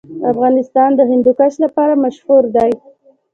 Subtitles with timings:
[0.31, 2.71] افغانستان د هندوکش لپاره مشهور دی.